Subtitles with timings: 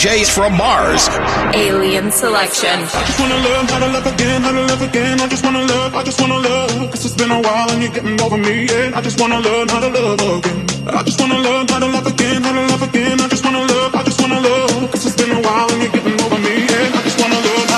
[0.00, 1.12] DJs from Mars.
[1.52, 2.72] Alien Selection.
[2.72, 5.20] I just wanna love, how to love again, how to love again.
[5.20, 6.90] I just wanna love, I just wanna love.
[6.90, 8.96] Cause it's been a while and you're getting over me, yeah.
[8.96, 10.66] I just wanna love, how to love again.
[10.88, 13.20] I just wanna love, how to love again, how to love again.
[13.20, 14.90] I just wanna love, I just wanna love.
[14.90, 16.96] Cause it's been a while and you're getting over me, yeah.
[16.96, 17.69] I just wanna love.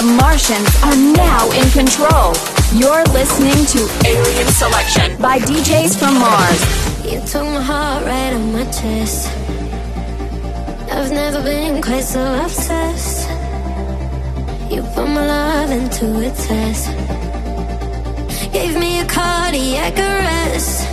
[0.00, 2.32] The Martians are now in control.
[2.72, 6.60] You're listening to Alien Selection by DJs from Mars.
[7.04, 9.28] You took my heart right on my chest.
[10.90, 13.28] I've never been quite so obsessed.
[14.72, 16.88] You put my love into a test.
[18.54, 20.88] Gave me a cardiac arrest.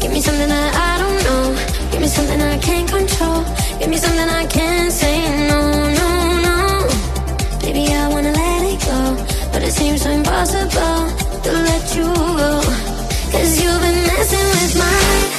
[0.00, 1.90] Give me something that I don't know.
[1.92, 3.44] Give me something I can't control.
[3.78, 5.97] Give me something I can't say no.
[7.70, 11.04] Maybe I wanna let it go, but it seems so impossible
[11.42, 12.62] to let you go.
[13.30, 15.37] Cause you've been messing with my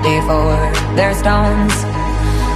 [0.00, 0.56] for
[0.96, 1.74] their stones.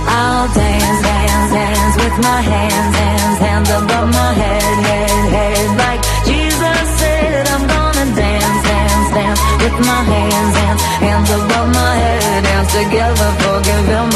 [0.09, 5.67] I'll dance, dance, dance with my hands, hands, hands above my head, head, head.
[5.77, 11.95] Like Jesus said, I'm gonna dance, dance, dance with my hands, hands, hands above my
[11.97, 12.45] head.
[12.45, 14.14] Dance together, forgive him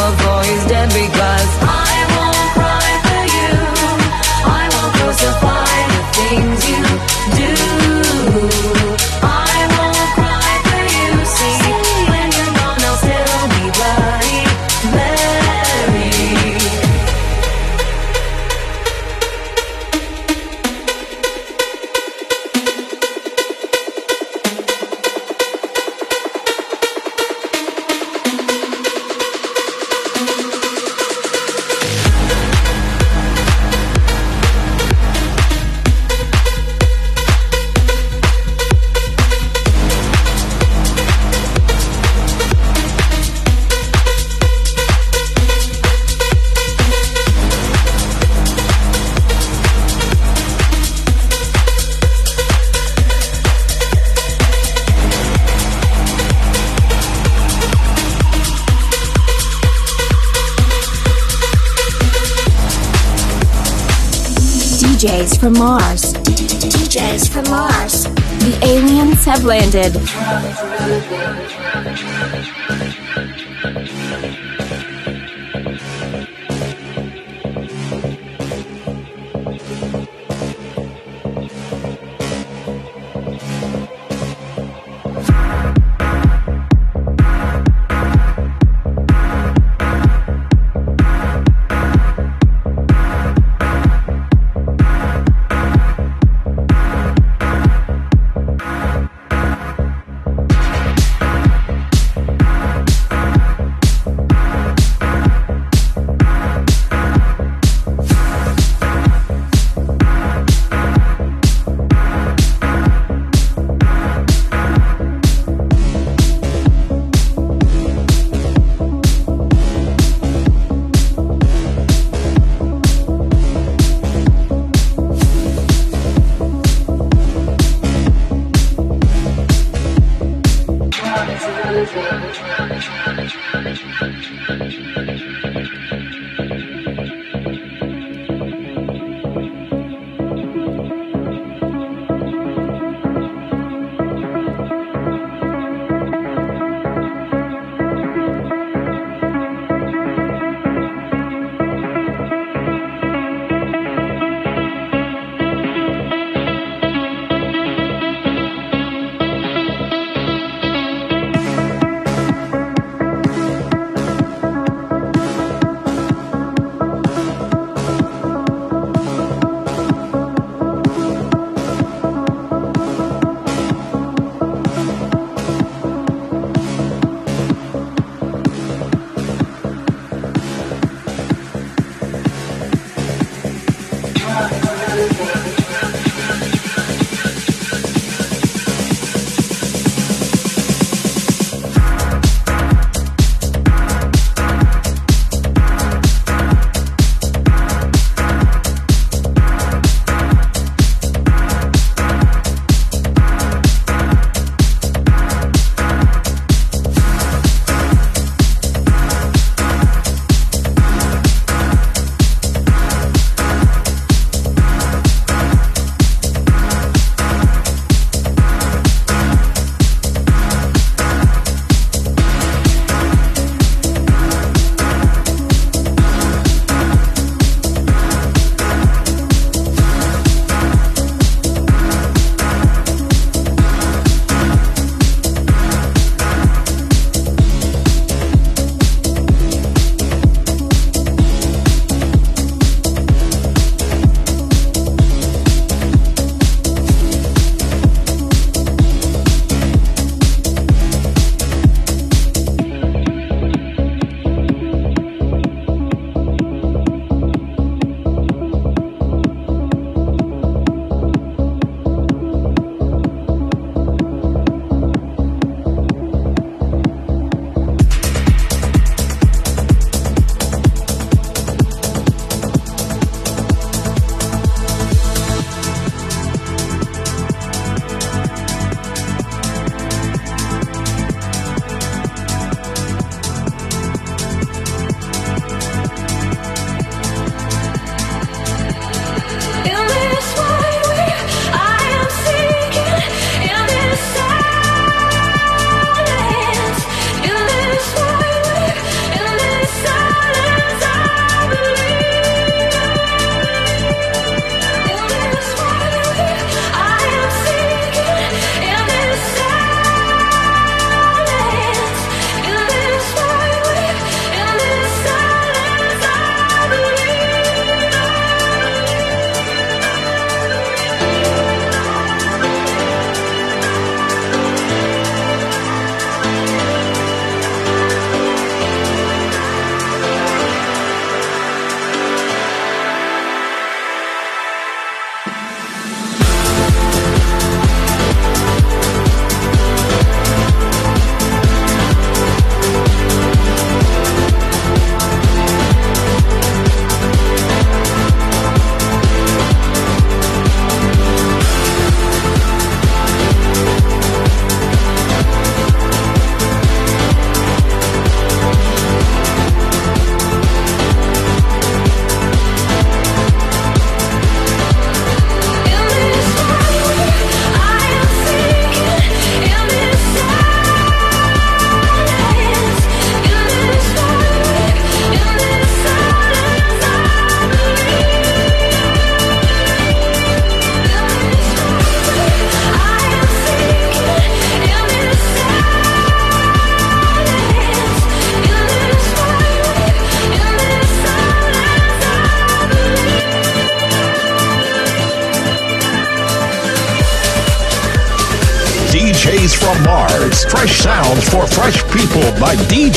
[65.38, 66.12] DJs from Mars.
[66.14, 68.04] DJs from Mars.
[68.42, 69.94] The aliens have landed.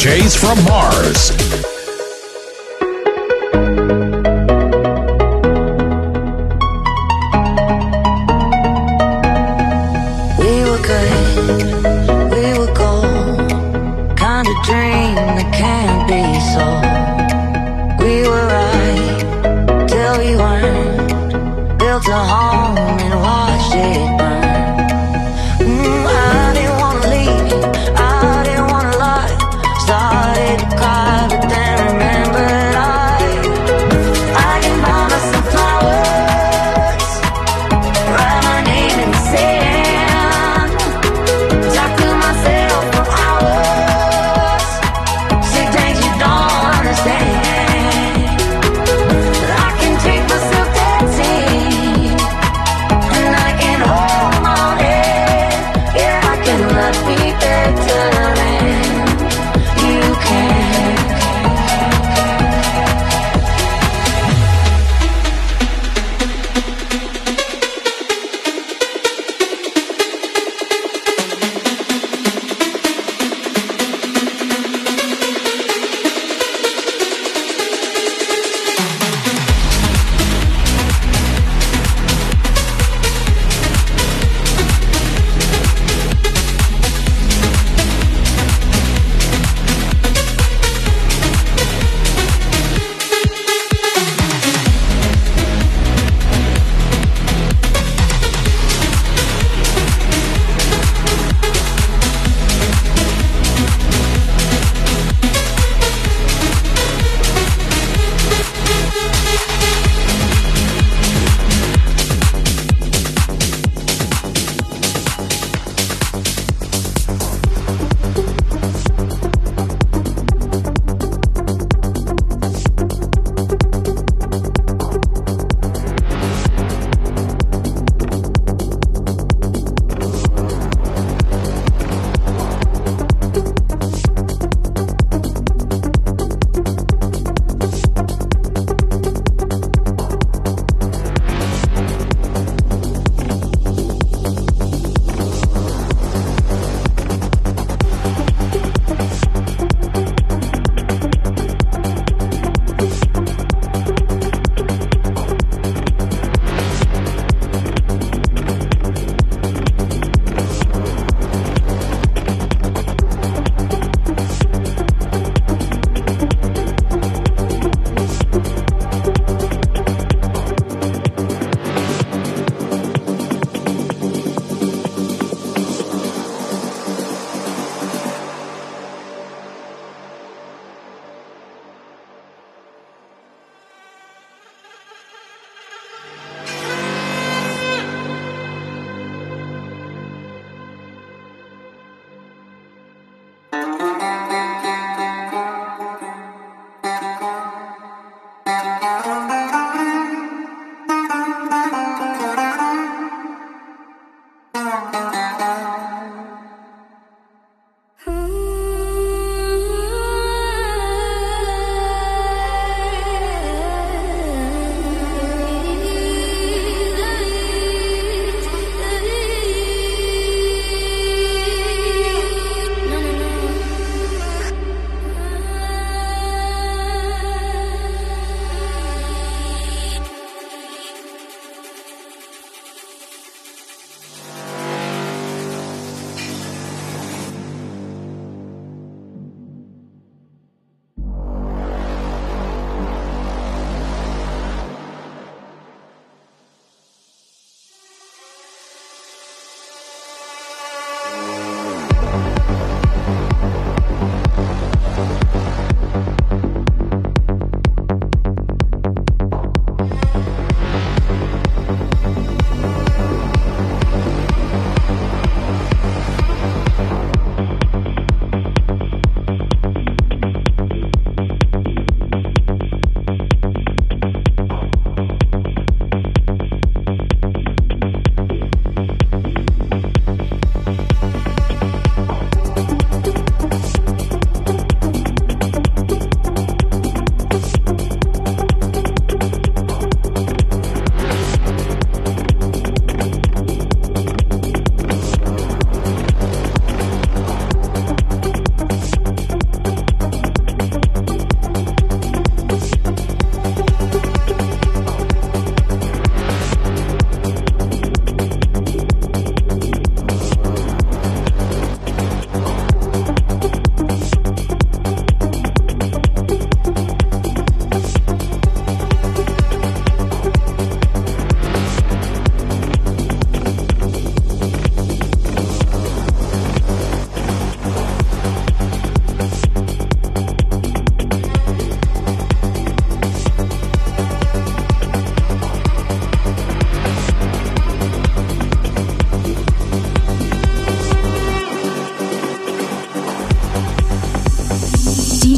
[0.01, 1.20] DJs from Mars.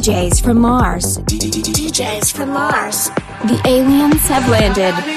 [0.03, 1.17] DJs from Mars.
[1.19, 3.07] DJs from Mars.
[3.45, 5.12] The aliens have landed.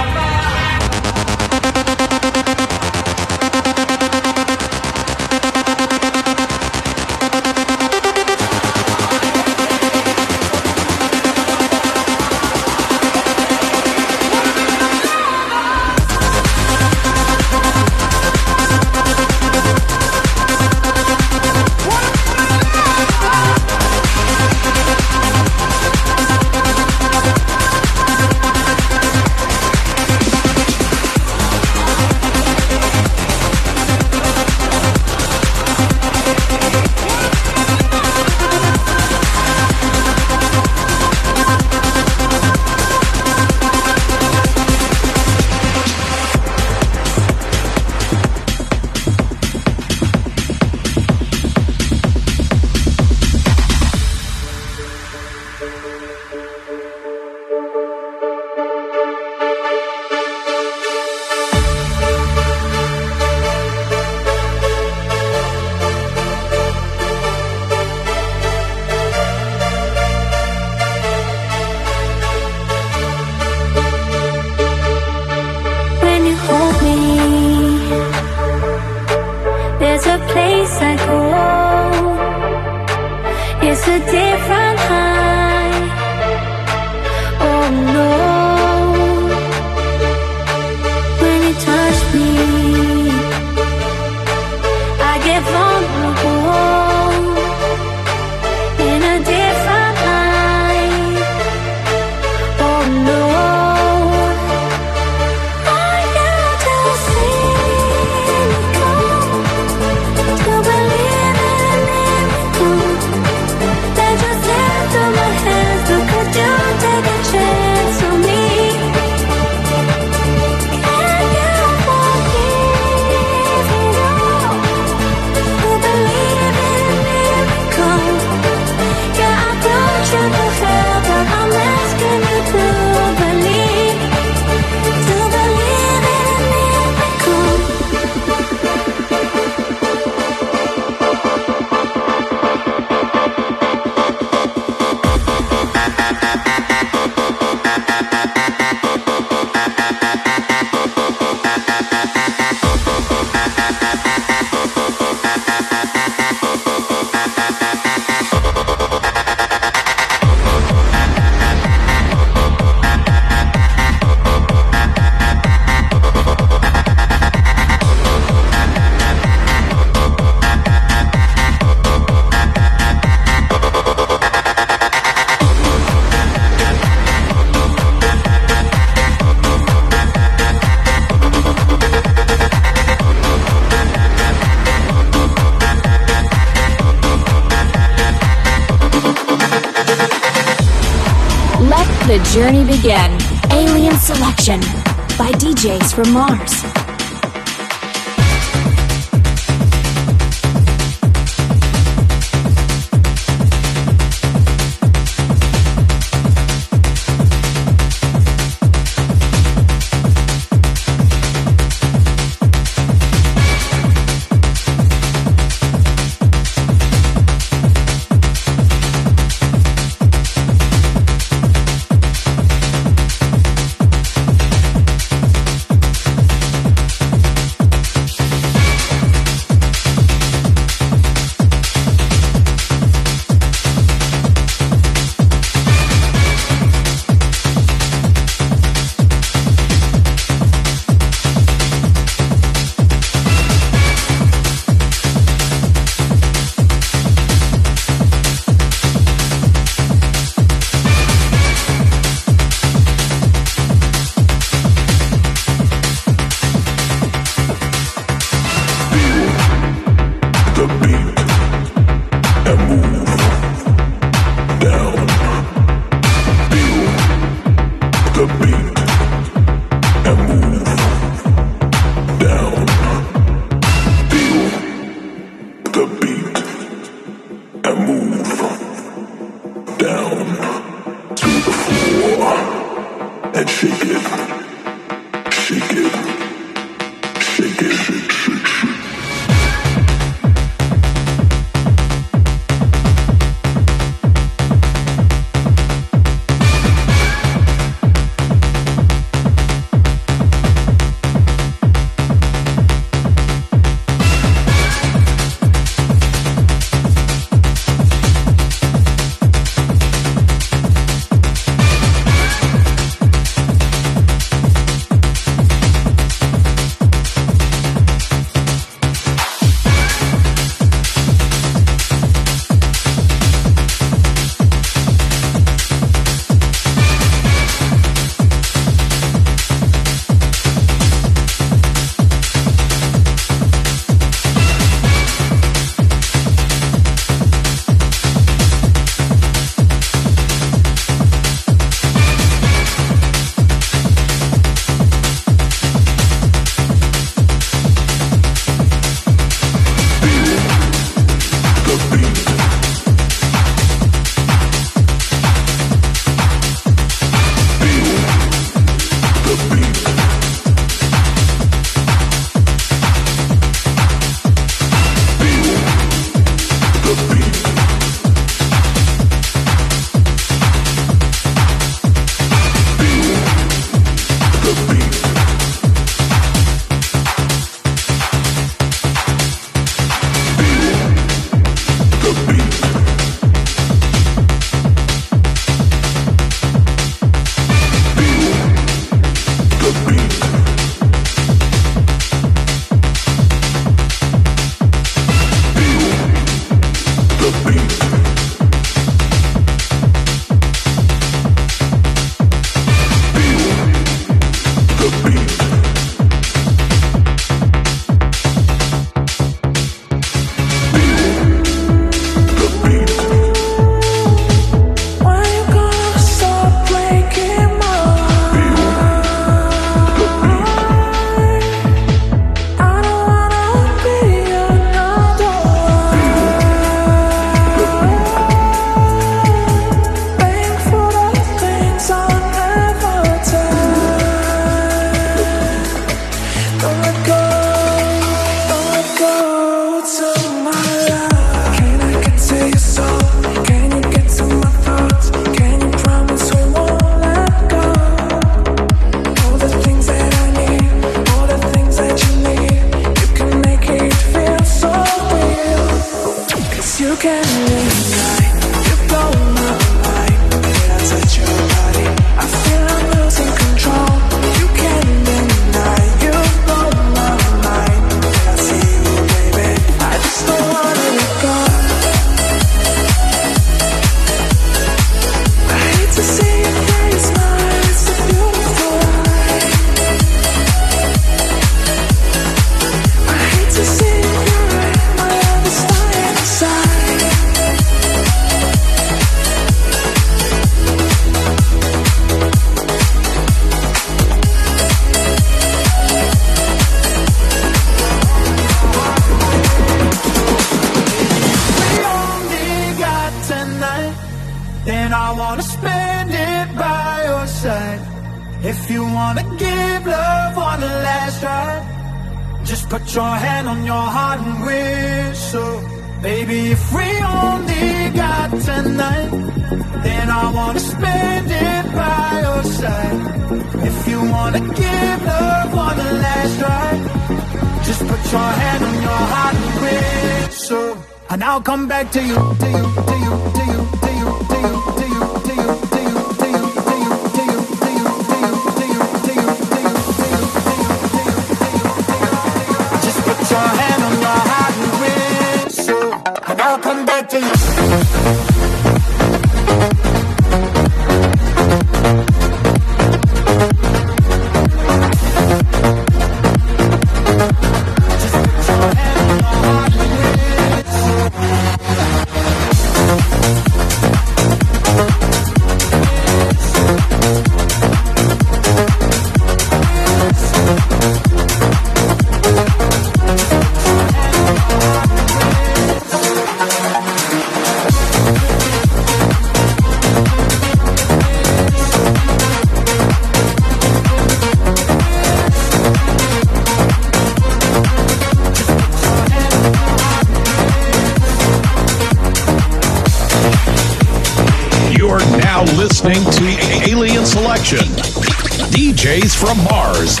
[599.22, 600.00] from Mars.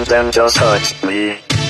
[0.00, 1.09] and then just touch me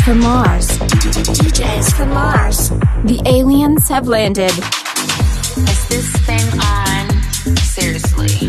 [0.00, 0.68] DJs from Mars.
[0.78, 2.70] DJs from Mars.
[3.04, 4.50] The aliens have landed.
[4.50, 7.56] Is this thing on?
[7.58, 8.48] Seriously.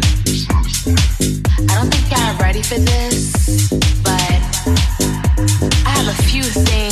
[1.67, 3.69] I don't think y'all are ready for this,
[4.01, 4.31] but
[5.85, 6.90] I have a few things.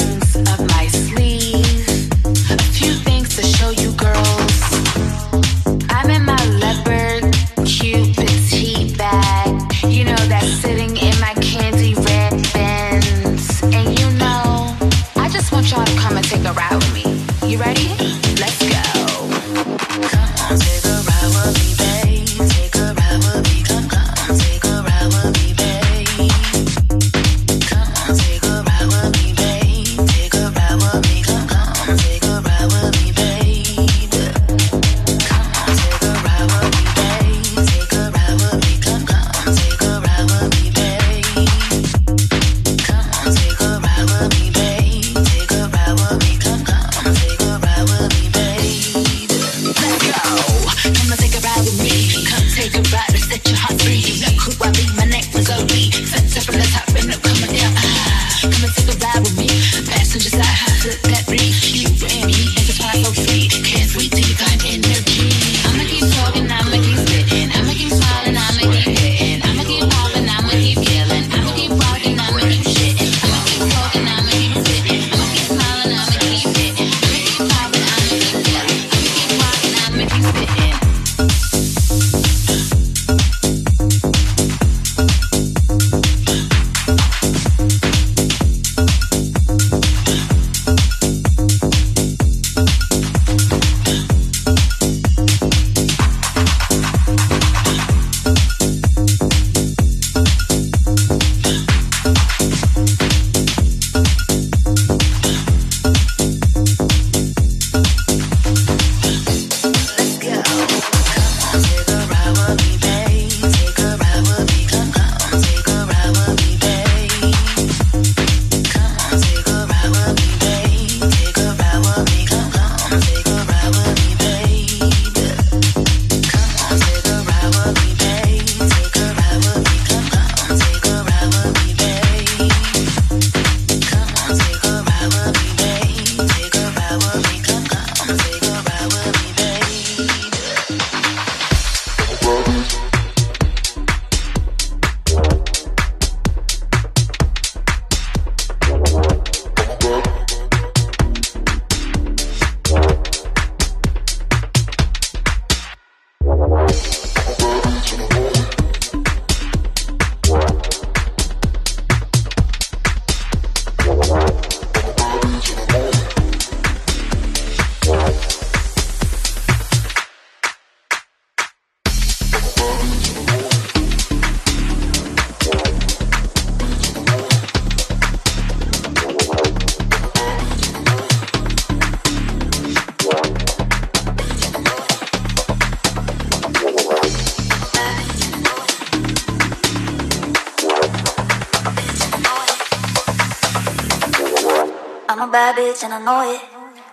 [196.10, 196.42] Know it.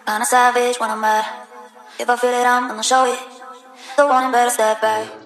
[0.06, 1.24] Kinda savage when I'm mad.
[1.98, 3.20] If I feel it, I'm gonna show it.
[3.96, 5.25] The one better step back.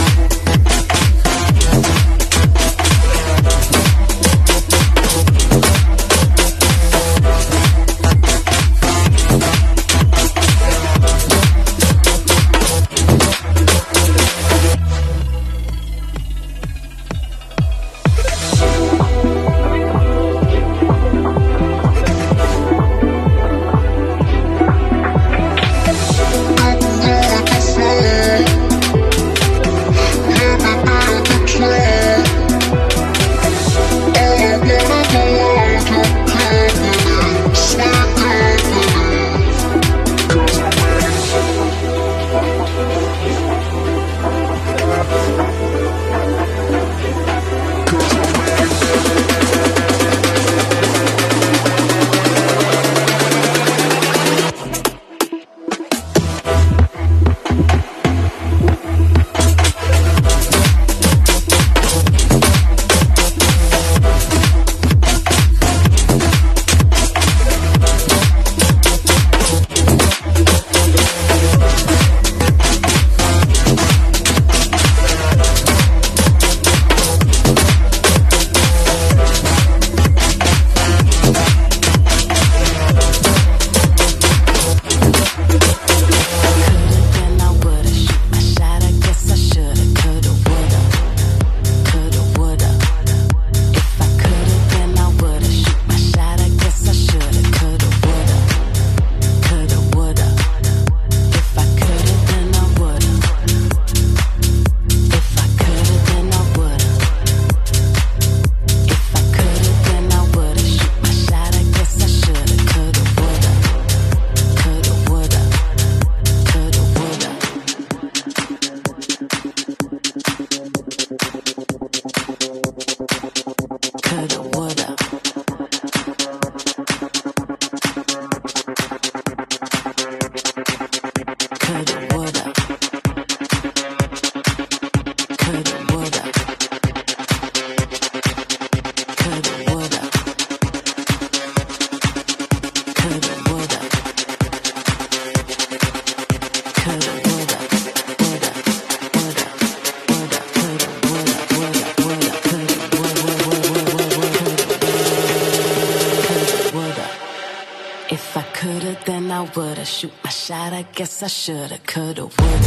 [160.83, 162.60] Guess I shoulda, coulda, woulda.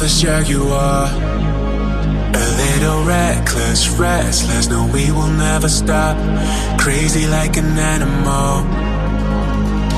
[0.00, 1.06] Jaguar.
[2.34, 4.66] A little reckless, restless.
[4.68, 6.16] No, we will never stop.
[6.80, 8.64] Crazy like an animal.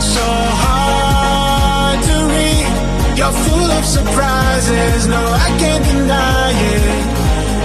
[0.02, 0.26] So
[0.62, 3.18] hard to read.
[3.18, 5.06] You're full of surprises.
[5.06, 6.82] No, I can't deny it.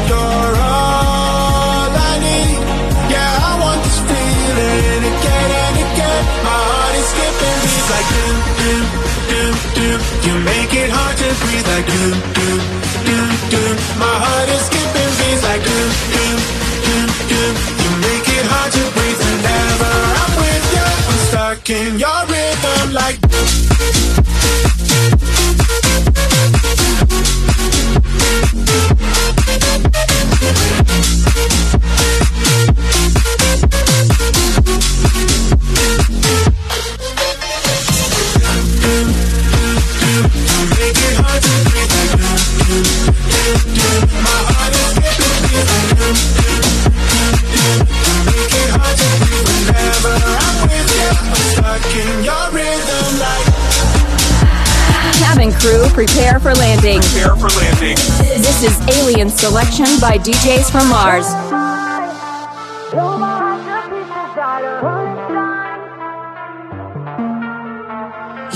[0.08, 2.60] You're all I need.
[3.10, 6.24] Yeah, I want this feeling again and again.
[6.46, 9.09] My heart is skipping beats like doom, doom,
[9.76, 10.00] doom.
[10.26, 12.80] You make it hard to breathe like doom, doom
[13.50, 13.76] doom.
[13.98, 16.40] My heart is skipping beats like doom, doom,
[16.86, 17.54] doom, doom.
[17.82, 19.92] You make it hard to breathe whenever
[20.22, 20.88] I'm with you.
[21.10, 24.79] I'm stuck in your rhythm like.
[55.48, 57.00] Crew, prepare for landing.
[57.00, 57.96] Prepare for landing.
[58.44, 61.28] This is Alien Selection by DJs from Mars.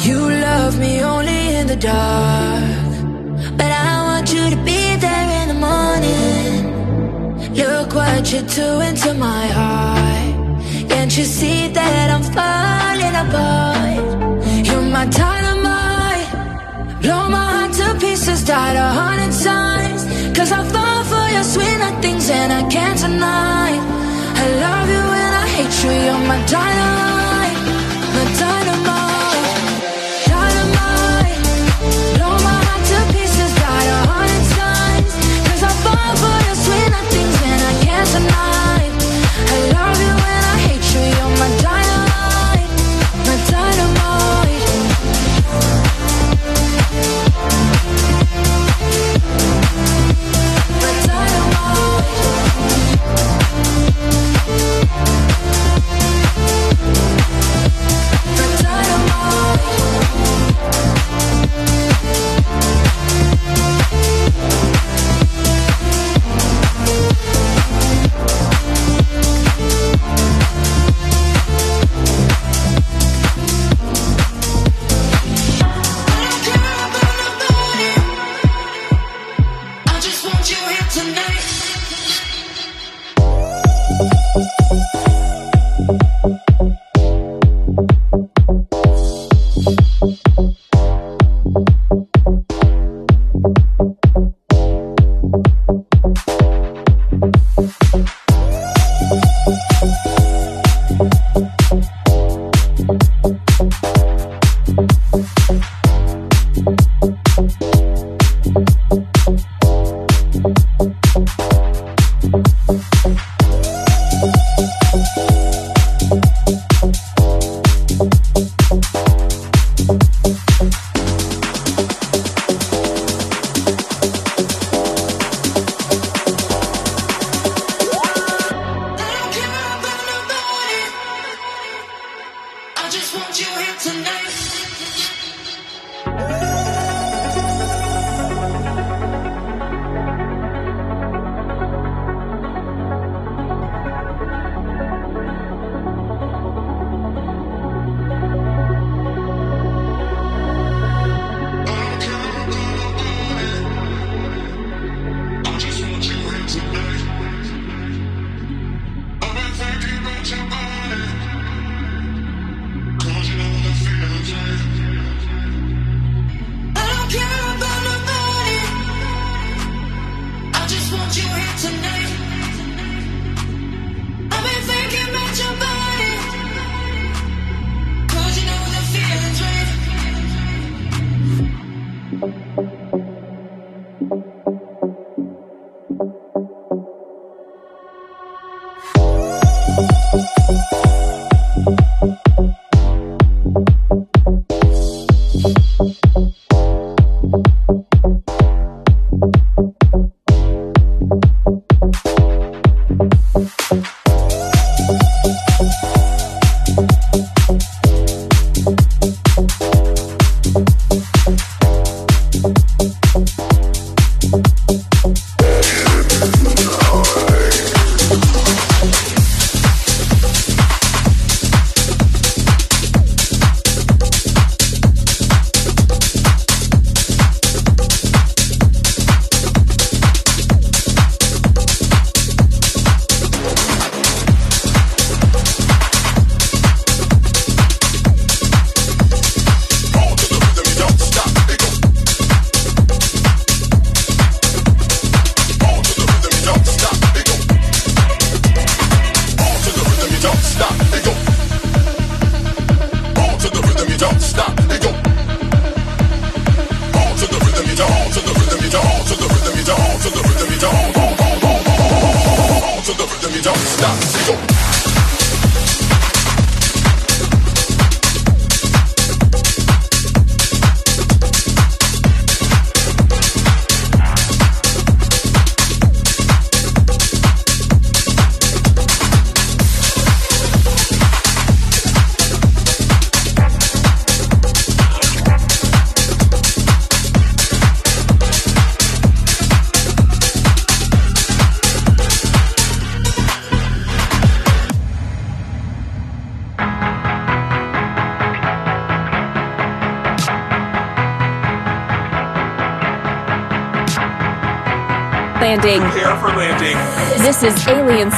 [0.05, 5.47] You love me only in the dark, but I want you to be there in
[5.47, 6.59] the morning.
[7.55, 10.89] Look what you do into my heart.
[10.89, 14.65] Can't you see that I'm falling apart?
[14.65, 15.42] You're my dynamite.
[17.03, 20.05] Blow my heart to pieces, died a hundred times.
[20.37, 23.71] Cause I fall for your sweet nothings and I can't deny.
[24.41, 27.22] I love you and I hate you, you're my dynamite.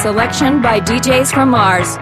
[0.05, 1.97] selection by DJs from Mars.